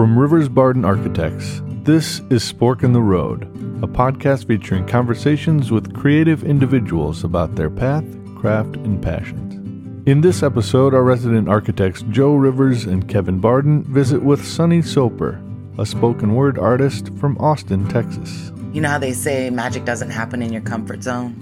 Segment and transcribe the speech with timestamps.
[0.00, 3.42] From Rivers Barden Architects, this is Spork in the Road,
[3.84, 9.56] a podcast featuring conversations with creative individuals about their path, craft, and passions.
[10.08, 15.38] In this episode, our resident architects Joe Rivers and Kevin Barden visit with Sunni Soper,
[15.76, 18.52] a spoken word artist from Austin, Texas.
[18.72, 21.34] You know how they say magic doesn't happen in your comfort zone?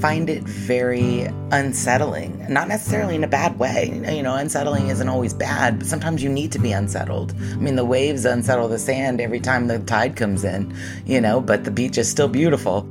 [0.00, 4.00] Find it very unsettling, not necessarily in a bad way.
[4.14, 7.34] You know, unsettling isn't always bad, but sometimes you need to be unsettled.
[7.38, 11.40] I mean, the waves unsettle the sand every time the tide comes in, you know,
[11.40, 12.86] but the beach is still beautiful.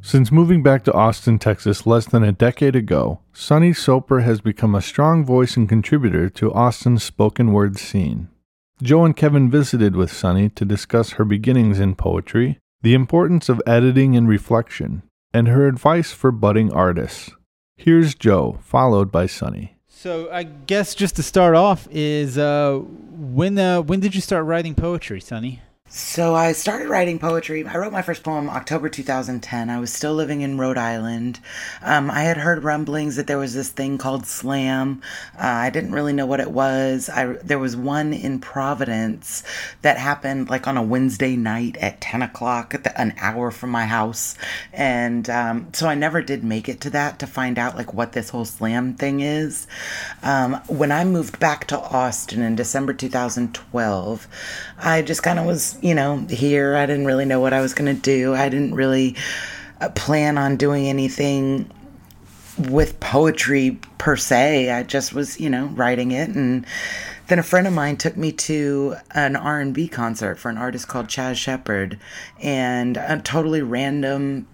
[0.00, 4.74] Since moving back to Austin, Texas less than a decade ago, Sunni Soper has become
[4.74, 8.28] a strong voice and contributor to Austin's spoken word scene.
[8.82, 13.62] Joe and Kevin visited with Sunni to discuss her beginnings in poetry, the importance of
[13.64, 15.02] editing and reflection,
[15.32, 17.30] and her advice for budding artists.
[17.76, 19.76] Here's Joe, followed by Sunni.
[19.86, 24.46] So I guess just to start off is uh, when uh, when did you start
[24.46, 25.60] writing poetry, Sunni?
[25.94, 27.66] So I started writing poetry.
[27.66, 29.68] I wrote my first poem October 2010.
[29.68, 31.38] I was still living in Rhode Island.
[31.82, 35.02] Um, I had heard rumblings that there was this thing called slam.
[35.36, 37.10] Uh, I didn't really know what it was.
[37.10, 39.42] I there was one in Providence
[39.82, 43.84] that happened like on a Wednesday night at 10 o'clock, the, an hour from my
[43.84, 44.34] house,
[44.72, 48.12] and um, so I never did make it to that to find out like what
[48.12, 49.66] this whole slam thing is.
[50.22, 54.26] Um, when I moved back to Austin in December 2012,
[54.78, 56.74] I just kind of was you know, here.
[56.76, 58.34] I didn't really know what I was going to do.
[58.34, 59.16] I didn't really
[59.80, 61.70] uh, plan on doing anything
[62.58, 64.70] with poetry per se.
[64.70, 66.64] I just was, you know, writing it and
[67.28, 71.06] then a friend of mine took me to an R&B concert for an artist called
[71.06, 71.98] Chaz Shepard
[72.40, 74.46] and a totally random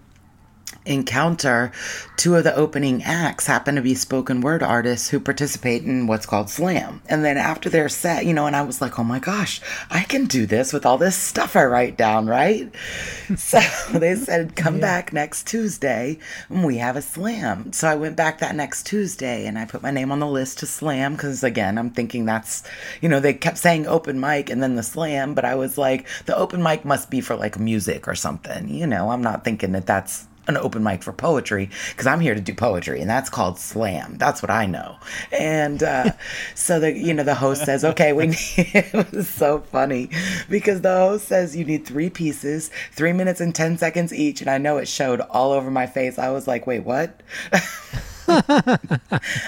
[0.85, 1.71] encounter,
[2.17, 6.25] two of the opening acts happen to be spoken word artists who participate in what's
[6.25, 7.01] called slam.
[7.07, 10.03] And then after their set, you know, and I was like, oh my gosh, I
[10.03, 12.73] can do this with all this stuff I write down, right?
[13.37, 13.59] so
[13.91, 14.81] they said, come yeah.
[14.81, 16.17] back next Tuesday
[16.49, 17.71] and we have a slam.
[17.73, 20.59] So I went back that next Tuesday and I put my name on the list
[20.59, 22.63] to slam because, again, I'm thinking that's,
[23.01, 26.07] you know, they kept saying open mic and then the slam, but I was like,
[26.25, 28.69] the open mic must be for like music or something.
[28.69, 32.35] You know, I'm not thinking that that's an open mic for poetry because I'm here
[32.35, 34.17] to do poetry, and that's called slam.
[34.17, 34.97] That's what I know.
[35.31, 36.11] And uh,
[36.55, 40.09] so the you know the host says, "Okay, we." Need, it was so funny
[40.49, 44.49] because the host says you need three pieces, three minutes and ten seconds each, and
[44.49, 46.19] I know it showed all over my face.
[46.19, 47.21] I was like, "Wait, what?"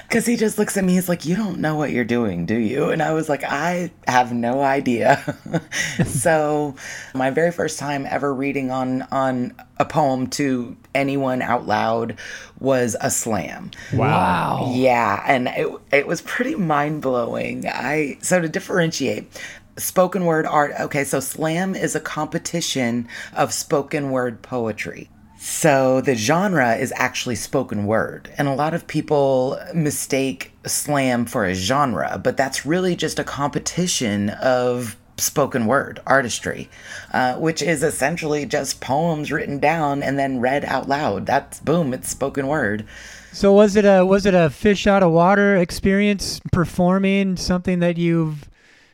[0.08, 2.58] Because he just looks at me, he's like, You don't know what you're doing, do
[2.58, 2.90] you?
[2.90, 5.24] And I was like, I have no idea.
[6.06, 6.76] so,
[7.14, 12.18] my very first time ever reading on, on a poem to anyone out loud
[12.60, 13.72] was a slam.
[13.94, 14.72] Wow.
[14.74, 15.24] Yeah.
[15.26, 17.68] And it, it was pretty mind blowing.
[17.68, 19.32] I, so to differentiate,
[19.78, 20.74] spoken word art.
[20.80, 25.10] Okay, so slam is a competition of spoken word poetry.
[25.44, 31.46] So the genre is actually spoken word, and a lot of people mistake slam for
[31.46, 36.70] a genre, but that's really just a competition of spoken word artistry,
[37.12, 41.26] uh, which is essentially just poems written down and then read out loud.
[41.26, 42.86] That's boom, it's spoken word.
[43.32, 47.98] So was it a was it a fish out of water experience performing something that
[47.98, 48.48] you've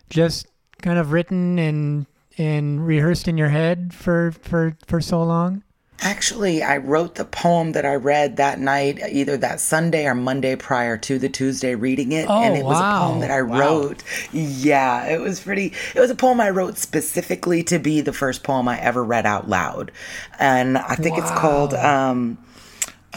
[0.09, 0.47] just
[0.81, 2.05] kind of written and
[2.37, 5.63] and rehearsed in your head for for for so long?
[5.99, 10.55] Actually, I wrote the poem that I read that night, either that Sunday or Monday
[10.55, 12.27] prior to the Tuesday reading it.
[12.29, 12.69] Oh, and it wow.
[12.69, 13.59] was a poem that I wow.
[13.59, 14.03] wrote.
[14.31, 18.43] Yeah, it was pretty, it was a poem I wrote specifically to be the first
[18.43, 19.91] poem I ever read out loud.
[20.37, 21.23] And I think wow.
[21.23, 22.37] it's called, um,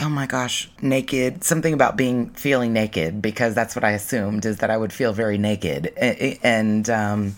[0.01, 4.57] oh my gosh, naked, something about being feeling naked, because that's what I assumed is
[4.59, 5.89] that I would feel very naked.
[6.43, 7.35] And, um,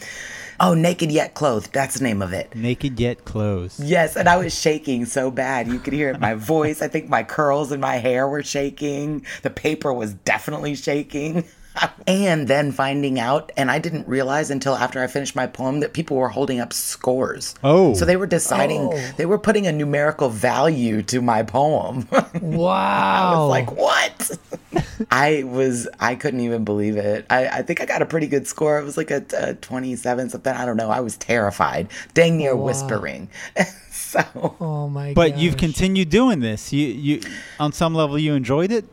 [0.60, 1.72] Oh, Naked Yet Clothed.
[1.72, 2.54] That's the name of it.
[2.54, 3.80] Naked Yet Clothed.
[3.80, 5.66] Yes, and I was shaking so bad.
[5.68, 6.82] You could hear it in my voice.
[6.82, 9.24] I think my curls and my hair were shaking.
[9.42, 11.44] The paper was definitely shaking.
[12.06, 15.94] and then finding out, and I didn't realize until after I finished my poem that
[15.94, 17.54] people were holding up scores.
[17.64, 17.94] Oh.
[17.94, 19.10] So they were deciding, Oh.
[19.16, 22.06] they were putting a numerical value to my poem.
[22.42, 23.32] Wow.
[23.34, 24.38] I was like, what?
[25.10, 27.26] I was, I couldn't even believe it.
[27.30, 28.78] I, I think I got a pretty good score.
[28.78, 30.54] It was like a, a 27 something.
[30.54, 30.90] I don't know.
[30.90, 32.66] I was terrified, dang near oh, Wow.
[32.66, 33.28] whispering.
[33.90, 36.72] so, oh my But you've continued doing this.
[36.72, 37.20] You you
[37.58, 38.84] on some level you enjoyed it.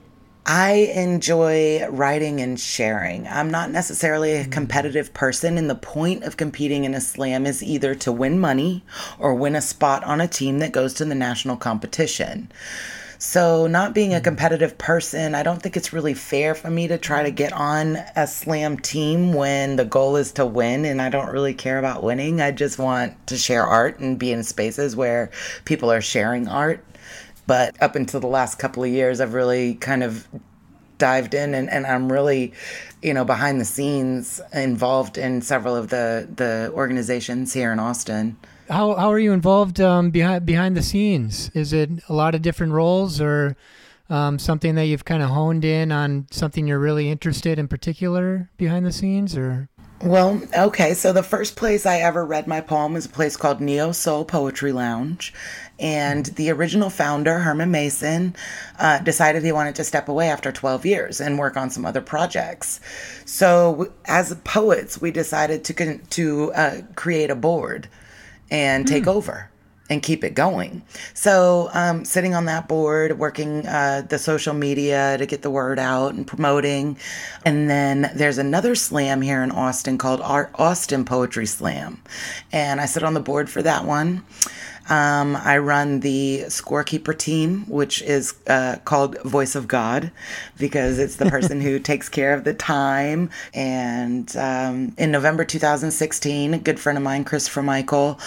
[0.46, 3.28] I enjoy writing and sharing.
[3.28, 4.52] I'm not necessarily a mm.
[4.52, 8.84] competitive person, and the point of competing in a slam is either to win money
[9.20, 12.52] or win a spot on a team that goes to the national competition.
[13.22, 14.24] So, not being a mm-hmm.
[14.24, 17.98] competitive person, I don't think it's really fair for me to try to get on
[18.16, 22.02] a slam team when the goal is to win and I don't really care about
[22.02, 22.40] winning.
[22.40, 25.32] I just want to share art and be in spaces where
[25.66, 26.82] people are sharing art.
[27.46, 30.26] But up until the last couple of years, I've really kind of
[30.98, 32.54] dived in and, and I'm really,
[33.02, 38.38] you know, behind the scenes involved in several of the, the organizations here in Austin.
[38.70, 41.50] How, how are you involved um, behind behind the scenes?
[41.56, 43.58] Is it a lot of different roles or
[44.12, 48.50] um, something that you've kind of honed in on something you're really interested in particular
[48.58, 49.70] behind the scenes or?
[50.02, 50.94] Well, okay.
[50.94, 54.24] So the first place I ever read my poem is a place called Neo Soul
[54.24, 55.34] Poetry Lounge.
[55.78, 58.36] And the original founder, Herman Mason,
[58.78, 62.02] uh, decided he wanted to step away after 12 years and work on some other
[62.02, 62.80] projects.
[63.26, 67.90] So, as poets, we decided to, to uh, create a board
[68.52, 69.14] and take mm.
[69.14, 69.50] over
[69.90, 70.84] and keep it going.
[71.14, 75.80] So, um, sitting on that board, working uh, the social media to get the word
[75.80, 76.98] out and promoting.
[77.44, 82.02] And then there's another slam here in Austin called our Austin Poetry Slam.
[82.52, 84.24] And I sit on the board for that one.
[84.90, 90.12] Um, I run the scorekeeper team, which is uh, called Voice of God
[90.58, 93.30] because it's the person who takes care of the time.
[93.54, 98.20] And um, in November 2016, a good friend of mine, Christopher Michael,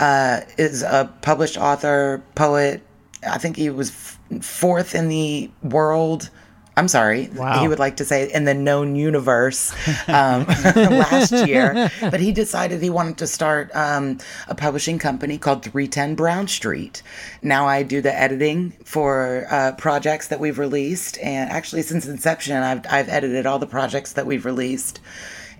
[0.00, 2.82] uh, is a published author, poet.
[3.28, 6.30] I think he was f- fourth in the world
[6.78, 7.60] I'm sorry, wow.
[7.60, 9.72] he would like to say in the known universe
[10.08, 10.44] um,
[10.76, 16.14] last year, but he decided he wanted to start um, a publishing company called 310
[16.14, 17.02] Brown Street.
[17.42, 22.56] Now I do the editing for uh, projects that we've released, and actually since inception,
[22.56, 25.00] I've, I've edited all the projects that we've released.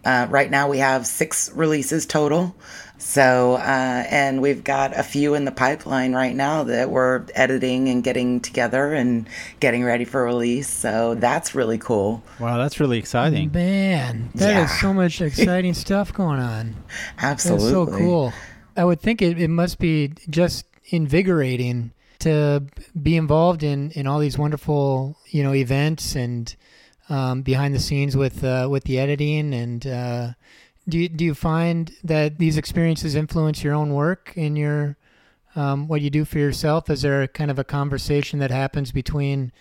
[0.04, 2.54] Uh, right now we have six releases total.
[2.98, 7.88] So, uh, and we've got a few in the pipeline right now that we're editing
[7.88, 9.28] and getting together and
[9.60, 10.68] getting ready for release.
[10.68, 12.22] So that's really cool.
[12.40, 13.52] Wow, that's really exciting.
[13.52, 14.64] Man, that yeah.
[14.64, 16.74] is so much exciting stuff going on.
[17.18, 17.66] Absolutely.
[17.66, 18.32] That's so cool.
[18.76, 22.64] I would think it, it must be just invigorating to
[23.00, 26.54] be involved in, in all these wonderful, you know, events and
[27.08, 30.30] um, behind the scenes with uh, with the editing and uh,
[30.88, 34.96] do you, do you find that these experiences influence your own work in your
[35.54, 36.88] um, what you do for yourself?
[36.88, 39.52] Is there kind of a conversation that happens between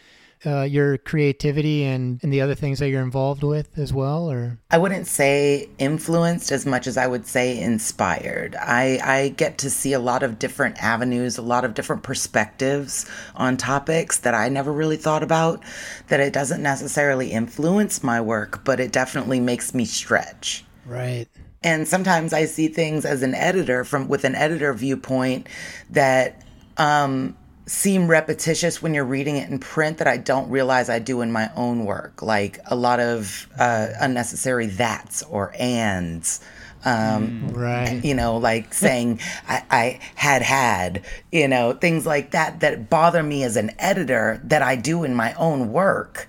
[0.45, 4.59] uh, your creativity and, and the other things that you're involved with as well or?
[4.69, 8.56] I wouldn't say influenced as much as i would say inspired.
[8.56, 13.09] I i get to see a lot of different avenues a lot of different perspectives
[13.35, 15.63] on topics that i never really thought about
[16.09, 21.28] that it doesn't necessarily influence my work but it definitely makes me stretch Right.
[21.63, 25.48] And sometimes I see things as an editor from with an editor viewpoint
[25.89, 26.45] that
[26.78, 27.36] um,
[27.66, 31.31] seem repetitious when you're reading it in print that I don't realize I do in
[31.31, 36.39] my own work, like a lot of uh, unnecessary that's or ands.
[36.86, 38.00] Um, right.
[38.04, 39.19] You know, like saying
[39.50, 44.39] I, I had had, you know, things like that that bother me as an editor
[44.45, 46.28] that I do in my own work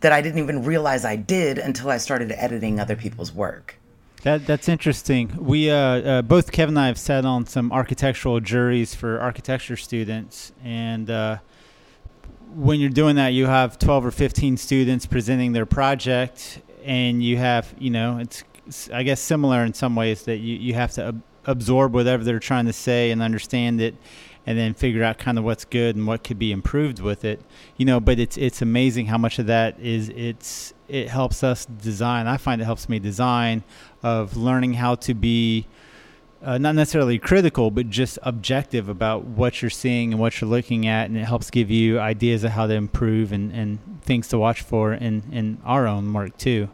[0.00, 3.76] that I didn't even realize I did until I started editing other people's work.
[4.22, 5.36] That that's interesting.
[5.36, 9.76] We uh, uh, both Kevin and I have sat on some architectural juries for architecture
[9.76, 11.38] students, and uh,
[12.54, 17.36] when you're doing that, you have 12 or 15 students presenting their project, and you
[17.36, 18.44] have you know it's,
[18.92, 22.38] I guess similar in some ways that you you have to ab- absorb whatever they're
[22.38, 23.96] trying to say and understand it
[24.46, 27.40] and then figure out kind of what's good and what could be improved with it
[27.76, 31.64] you know but it's it's amazing how much of that is it's it helps us
[31.66, 33.62] design i find it helps me design
[34.02, 35.66] of learning how to be
[36.42, 40.86] uh, not necessarily critical, but just objective about what you're seeing and what you're looking
[40.86, 44.38] at, and it helps give you ideas of how to improve and, and things to
[44.38, 46.68] watch for in, in our own work too.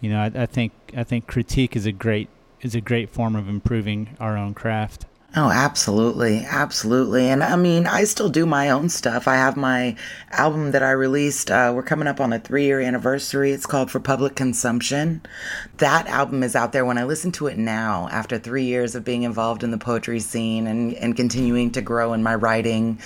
[0.00, 2.28] You know, I, I think I think critique is a great
[2.60, 5.06] is a great form of improving our own craft.
[5.36, 6.44] Oh, absolutely.
[6.44, 7.28] Absolutely.
[7.28, 9.28] And I mean, I still do my own stuff.
[9.28, 9.94] I have my
[10.32, 11.52] album that I released.
[11.52, 13.52] Uh, we're coming up on a three year anniversary.
[13.52, 15.22] It's called For Public Consumption.
[15.76, 16.84] That album is out there.
[16.84, 20.18] When I listen to it now, after three years of being involved in the poetry
[20.18, 22.98] scene and, and continuing to grow in my writing,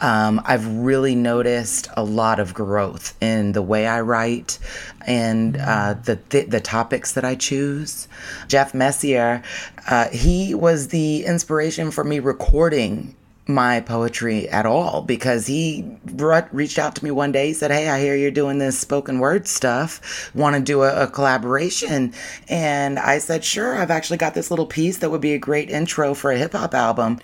[0.00, 4.60] um, I've really noticed a lot of growth in the way I write
[5.06, 8.08] and uh, the, th- the topics that I choose.
[8.48, 9.42] Jeff Messier,
[9.88, 13.14] uh, he was the inspiration for me recording
[13.46, 15.84] my poetry at all because he
[16.14, 17.48] re- reached out to me one day.
[17.48, 20.30] He said, Hey, I hear you're doing this spoken word stuff.
[20.34, 22.14] Want to do a, a, collaboration?
[22.48, 23.76] And I said, Sure.
[23.76, 26.52] I've actually got this little piece that would be a great intro for a hip
[26.52, 27.20] hop album.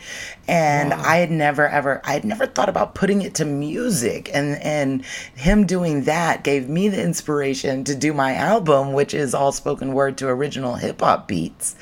[0.46, 1.02] And wow.
[1.04, 4.28] I had never, ever, I had never thought about putting it to music.
[4.34, 9.34] And, and him doing that gave me the inspiration to do my album, which is
[9.34, 11.76] all spoken word to original hip hop beats.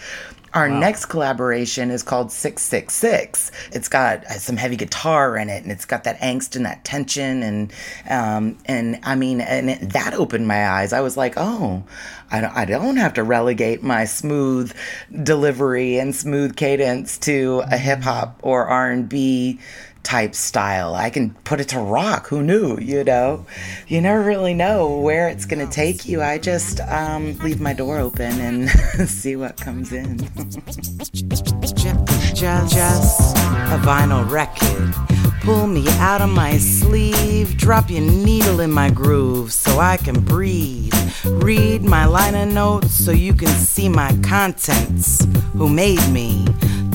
[0.59, 0.81] Our wow.
[0.81, 3.53] next collaboration is called 666.
[3.71, 6.85] It's got uh, some heavy guitar in it and it's got that angst and that
[6.85, 7.73] tension and
[8.11, 10.93] um, and I mean and it, that opened my eyes.
[10.93, 11.85] I was like, "Oh,
[12.31, 14.75] I don't, I don't have to relegate my smooth
[15.23, 19.61] delivery and smooth cadence to a hip hop or R&B
[20.03, 20.95] type style.
[20.95, 22.29] I can put it to rock.
[22.29, 22.79] Who knew?
[22.79, 23.47] You know,
[23.87, 26.23] you never really know where it's going to take you.
[26.23, 28.71] I just um, leave my door open and
[29.09, 30.19] see what comes in.
[32.35, 34.95] just, just a vinyl record.
[35.43, 40.21] Pull me out of my sleeve, drop your needle in my groove so I can
[40.21, 40.93] breathe.
[41.25, 45.25] Read my liner notes so you can see my contents.
[45.55, 46.47] Who made me?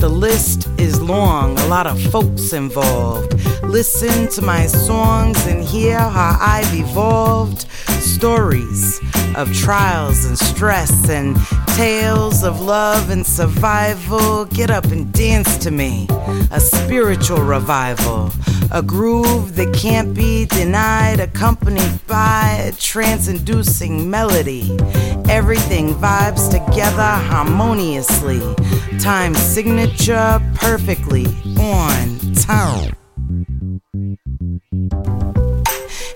[0.04, 3.32] The list is long, a lot of folks involved.
[3.62, 7.62] Listen to my songs and hear how I've evolved.
[8.00, 9.00] Stories
[9.34, 11.38] of trials and stress and
[11.74, 14.44] tales of love and survival.
[14.44, 16.06] Get up and dance to me.
[16.52, 18.30] A spiritual revival.
[18.70, 24.76] A groove that can't be denied, accompanied by a trance inducing melody.
[25.28, 28.40] Everything vibes together harmoniously.
[28.98, 31.26] Time signature perfectly
[31.58, 33.03] on time.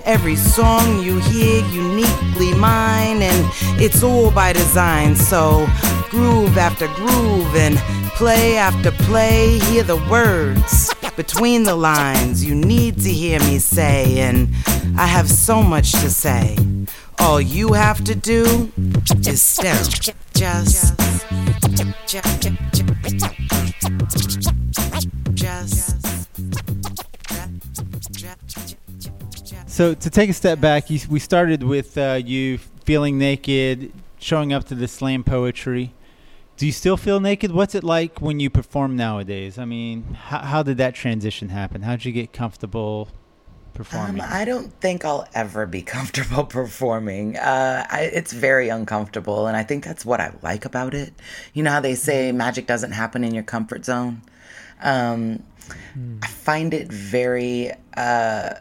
[0.08, 5.14] Every song you hear uniquely mine, and it's all by design.
[5.14, 5.68] So,
[6.08, 7.76] groove after groove and
[8.16, 14.20] play after play, hear the words between the lines you need to hear me say,
[14.20, 14.48] and
[14.96, 16.56] I have so much to say.
[17.18, 18.72] All you have to do
[19.26, 19.74] is stare.
[20.32, 20.94] Just,
[22.06, 23.47] just,
[29.78, 34.52] So to take a step back, you, we started with uh, you feeling naked, showing
[34.52, 35.94] up to the slam poetry.
[36.56, 37.52] Do you still feel naked?
[37.52, 39.56] What's it like when you perform nowadays?
[39.56, 41.82] I mean, how, how did that transition happen?
[41.82, 43.06] How did you get comfortable
[43.72, 44.20] performing?
[44.20, 47.36] Um, I don't think I'll ever be comfortable performing.
[47.36, 51.12] Uh, I, it's very uncomfortable, and I think that's what I like about it.
[51.54, 52.38] You know how they say mm-hmm.
[52.38, 54.22] magic doesn't happen in your comfort zone?
[54.82, 55.44] Um,
[55.96, 56.18] mm.
[56.20, 57.70] I find it very.
[57.96, 58.54] Uh,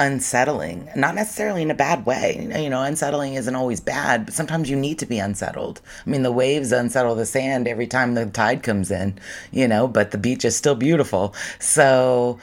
[0.00, 2.48] unsettling, not necessarily in a bad way.
[2.58, 5.82] You know, unsettling isn't always bad, but sometimes you need to be unsettled.
[6.06, 9.18] I mean, the waves unsettle the sand every time the tide comes in,
[9.52, 11.34] you know, but the beach is still beautiful.
[11.58, 12.38] So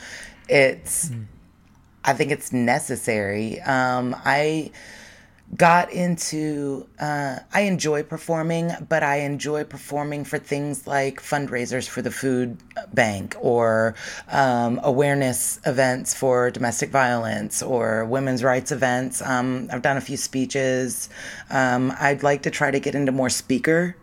[0.47, 1.25] it's, mm.
[2.05, 3.59] I think it's necessary.
[3.61, 4.71] Um, I,
[5.55, 12.01] got into uh, i enjoy performing but i enjoy performing for things like fundraisers for
[12.01, 12.57] the food
[12.93, 13.95] bank or
[14.31, 19.21] um, awareness events for domestic violence or women's rights events.
[19.21, 21.09] Um, i've done a few speeches.
[21.49, 23.95] Um, i'd like to try to get into more speaker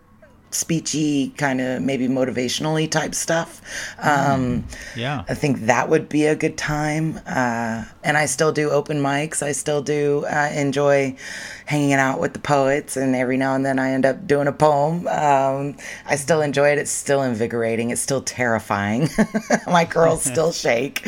[0.54, 3.60] speechy kind of maybe motivationally type stuff.
[3.98, 5.24] Um, mm, yeah.
[5.28, 7.20] I think that would be a good time.
[7.26, 9.42] Uh, and i still do open mics.
[9.42, 11.16] I still do uh, enjoy
[11.66, 14.52] hanging out with the poets, and every now and then I end up doing a
[14.52, 15.06] poem.
[15.08, 16.78] Um, I still enjoy it.
[16.78, 17.90] It's still invigorating.
[17.90, 19.08] It's still terrifying.
[19.66, 21.06] My curls still shake,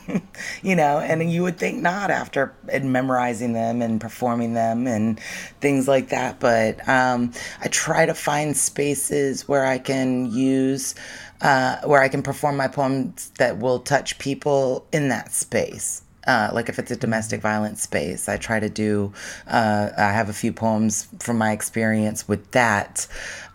[0.62, 5.18] you know, and you would think not after memorizing them and performing them and
[5.60, 6.38] things like that.
[6.38, 10.94] But um, I try to find spaces where I can use.
[11.40, 16.02] Uh, where I can perform my poems that will touch people in that space.
[16.28, 19.14] Uh, like if it's a domestic violence space, I try to do.
[19.46, 23.06] Uh, I have a few poems from my experience with that.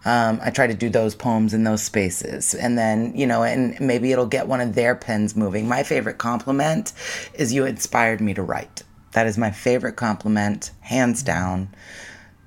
[0.06, 3.80] Um, I try to do those poems in those spaces, and then you know, and
[3.80, 5.68] maybe it'll get one of their pens moving.
[5.68, 6.94] My favorite compliment
[7.36, 8.82] is you inspired me to write.
[9.12, 11.70] That is my favorite compliment, hands down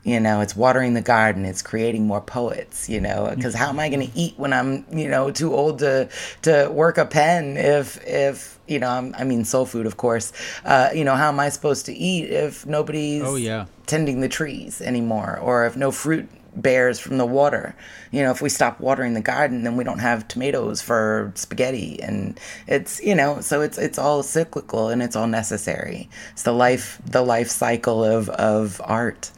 [0.07, 3.81] you know it's watering the garden it's creating more poets you know because how am
[3.81, 6.09] i going to eat when i'm you know too old to
[6.43, 10.33] to work a pen if if you know I'm, i mean soul food of course.
[10.65, 13.67] Uh, you know how am i supposed to eat if nobody's oh, yeah.
[13.87, 17.77] tending the trees anymore or if no fruit bears from the water?
[18.13, 22.01] You know if we stop watering the garden then we don't have tomatoes for spaghetti
[22.01, 26.09] and it's you know so it's it's all cyclical and it's all necessary.
[26.33, 29.33] It's the life the life cycle of of art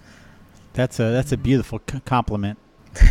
[0.79, 2.57] that's a that's a beautiful compliment.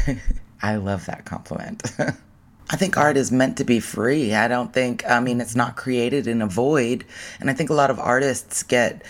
[0.62, 1.84] I love that compliment.
[2.70, 4.34] I think art is meant to be free.
[4.34, 7.06] I don't think, I mean, it's not created in a void.
[7.40, 9.04] And I think a lot of artists get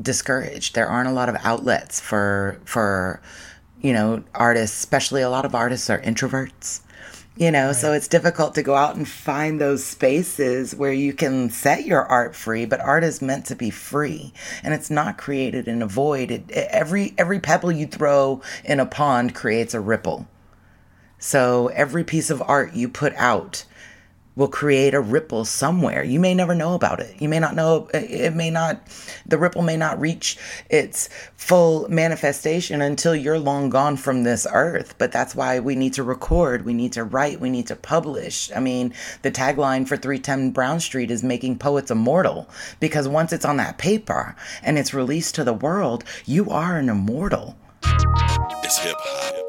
[0.00, 0.74] discouraged.
[0.74, 3.20] There aren't a lot of outlets for, for,
[3.82, 6.80] you know, artists, especially a lot of artists are introverts.
[7.34, 7.76] You know, right.
[7.76, 12.04] so it's difficult to go out and find those spaces where you can set your
[12.04, 15.86] art free, but art is meant to be free and it's not created in a
[15.86, 16.30] void.
[16.30, 20.28] It, every every pebble you throw in a pond creates a ripple.
[21.18, 23.64] So every piece of art you put out
[24.34, 26.02] will create a ripple somewhere.
[26.02, 27.20] You may never know about it.
[27.20, 28.80] You may not know, it may not,
[29.26, 30.38] the ripple may not reach
[30.70, 34.94] its full manifestation until you're long gone from this earth.
[34.98, 38.50] But that's why we need to record, we need to write, we need to publish.
[38.54, 42.48] I mean, the tagline for 310 Brown Street is making poets immortal
[42.80, 46.88] because once it's on that paper and it's released to the world, you are an
[46.88, 47.56] immortal.
[47.84, 49.41] It's hip hop.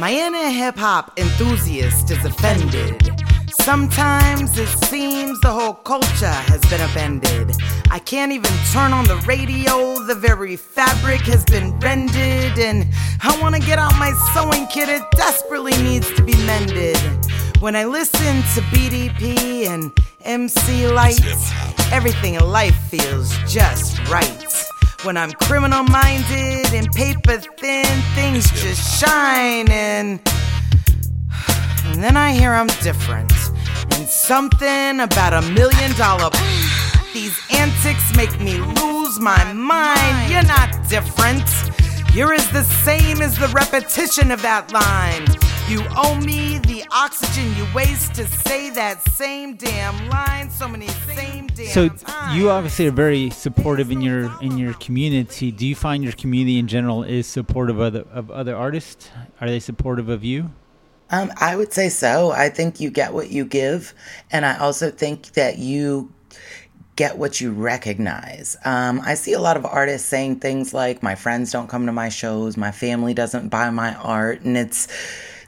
[0.00, 3.22] My inner hip hop enthusiast is offended.
[3.50, 7.54] Sometimes it seems the whole culture has been upended.
[7.90, 12.58] I can't even turn on the radio, the very fabric has been rended.
[12.58, 12.86] And
[13.22, 16.96] I wanna get out my sewing kit, it desperately needs to be mended.
[17.60, 19.92] When I listen to BDP and
[20.22, 21.20] MC Lyte,
[21.92, 24.59] everything in life feels just right.
[25.02, 29.70] When I'm criminal minded and paper thin, things just shine.
[29.70, 30.20] And,
[31.86, 33.32] and then I hear I'm different.
[33.92, 36.28] And something about a million dollar.
[37.14, 40.30] These antics make me lose my mind.
[40.30, 41.48] You're not different.
[42.12, 45.24] You're as the same as the repetition of that line.
[45.70, 50.88] You owe me the oxygen you waste to say that same damn line so many
[50.88, 52.36] same damn So times.
[52.36, 55.52] you obviously are very supportive in your in your community.
[55.52, 59.10] Do you find your community in general is supportive of other, of other artists?
[59.40, 60.50] Are they supportive of you?
[61.08, 62.32] Um, I would say so.
[62.32, 63.94] I think you get what you give,
[64.32, 66.12] and I also think that you
[66.96, 68.56] get what you recognize.
[68.64, 71.92] Um, I see a lot of artists saying things like, "My friends don't come to
[71.92, 74.88] my shows, my family doesn't buy my art," and it's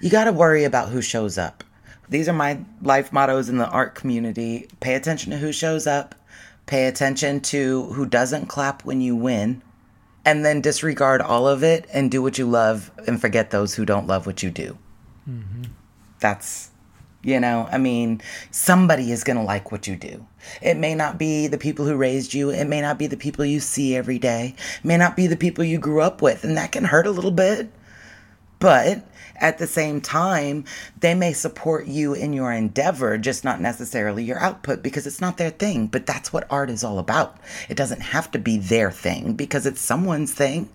[0.02, 1.62] you got to worry about who shows up.
[2.08, 4.68] These are my life mottos in the art community.
[4.80, 6.16] Pay attention to who shows up,
[6.66, 9.62] pay attention to who doesn't clap when you win,
[10.24, 13.84] and then disregard all of it and do what you love and forget those who
[13.84, 14.76] don't love what you do.
[15.30, 15.62] Mm-hmm.
[16.18, 16.70] That's,
[17.22, 20.26] you know, I mean, somebody is going to like what you do.
[20.60, 22.50] It may not be the people who raised you.
[22.50, 24.56] It may not be the people you see every day.
[24.78, 26.42] It may not be the people you grew up with.
[26.42, 27.70] And that can hurt a little bit.
[28.62, 29.02] But
[29.34, 30.66] at the same time,
[31.00, 35.36] they may support you in your endeavor, just not necessarily your output because it's not
[35.36, 35.88] their thing.
[35.88, 37.38] But that's what art is all about.
[37.68, 40.68] It doesn't have to be their thing because it's someone's thing.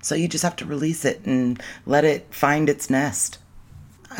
[0.00, 3.38] So you just have to release it and let it find its nest.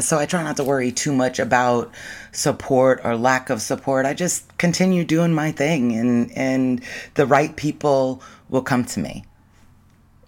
[0.01, 1.93] So I try not to worry too much about
[2.33, 4.07] support or lack of support.
[4.07, 6.83] I just continue doing my thing and and
[7.15, 9.25] the right people will come to me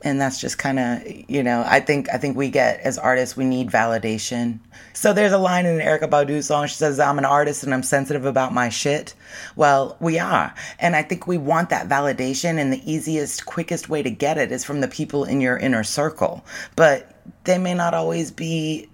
[0.02, 3.36] and that's just kind of you know i think i think we get as artists
[3.36, 4.58] we need validation.
[4.92, 7.72] So there's a line in an erykah badu song she says i'm an artist and
[7.72, 9.14] i'm sensitive about my shit.
[9.56, 14.02] Well we are and i think we want that validation and the easiest quickest way
[14.02, 16.44] to get it is from the people in your inner circle.
[16.76, 18.88] But they may not always be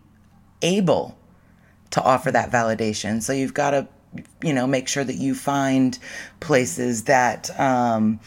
[0.62, 1.16] able
[1.90, 3.22] to offer that validation.
[3.22, 3.88] So you've got to
[4.42, 5.98] you know make sure that you find
[6.40, 8.20] places that um,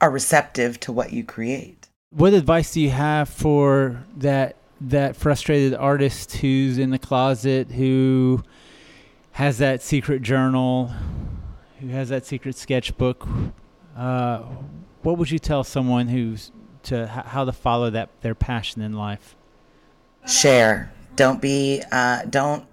[0.00, 1.75] are receptive to what you create
[2.16, 8.42] what advice do you have for that that frustrated artist who's in the closet who
[9.32, 10.90] has that secret journal
[11.80, 13.28] who has that secret sketchbook?
[13.94, 14.38] Uh,
[15.02, 16.52] what would you tell someone who's
[16.84, 19.36] to how to follow that their passion in life?
[20.26, 22.64] Share don't be uh, don't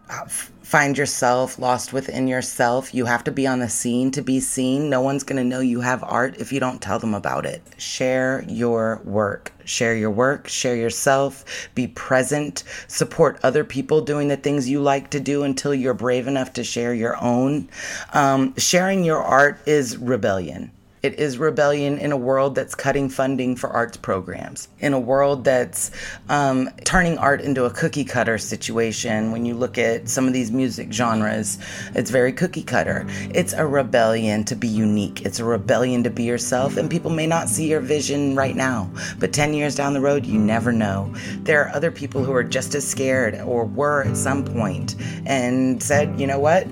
[0.62, 2.94] find yourself lost within yourself.
[2.94, 4.90] You have to be on the scene to be seen.
[4.90, 7.62] No one's going to know you have art if you don't tell them about it.
[7.78, 9.54] Share your work.
[9.66, 15.10] Share your work, share yourself, be present, support other people doing the things you like
[15.12, 17.70] to do until you're brave enough to share your own.
[18.12, 20.72] Um, sharing your art is rebellion.
[21.04, 25.44] It is rebellion in a world that's cutting funding for arts programs, in a world
[25.44, 25.92] that's
[26.30, 29.34] um, turning art into a cookie cutter situation.
[29.34, 31.60] When you look at some of these music genres,
[31.94, 33.06] it's very cookie cutter.
[33.34, 37.28] It's a rebellion to be unique, it's a rebellion to be yourself, and people may
[37.28, 38.90] not see your vision right now,
[39.20, 41.14] but 10 years down the road, you never know.
[41.40, 45.84] There are other people who are just as scared or were at some point and
[45.84, 46.66] said, you know what?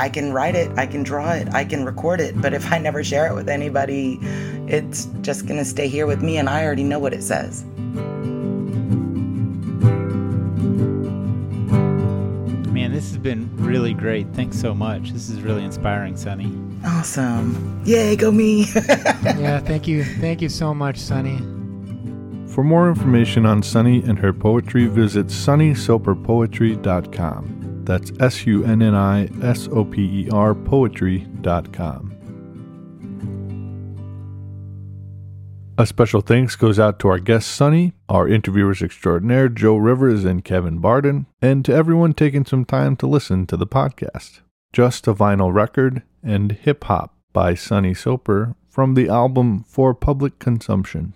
[0.00, 2.78] I can write it, I can draw it, I can record it, but if I
[2.78, 4.18] never share it with anybody,
[4.66, 7.64] it's just gonna stay here with me and I already know what it says.
[12.72, 14.26] Man, this has been really great.
[14.32, 15.10] Thanks so much.
[15.10, 16.50] This is really inspiring, Sunni.
[16.82, 17.82] Awesome.
[17.84, 18.64] Yay, go me.
[18.74, 20.02] yeah, thank you.
[20.02, 21.36] Thank you so much, Sunni.
[22.50, 27.59] For more information on Sunni and her poetry, visit sunnisoperpoetry.com.
[27.90, 32.14] That's S U N N I S O P E R poetry.com.
[35.76, 40.44] A special thanks goes out to our guest Sunni, our interviewers extraordinaire Joe Rivers and
[40.44, 44.42] Kevin Barden, and to everyone taking some time to listen to the podcast.
[44.72, 50.38] Just a Vinyl Record and Hip Hop by Sunni Soper from the album For Public
[50.38, 51.14] Consumption.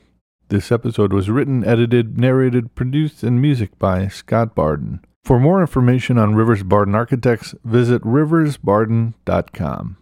[0.49, 4.99] This episode was written, edited, narrated, produced, and music by Scott Barden.
[5.25, 9.97] For more information on Rivers Barden Architects, visit riversbarden.com.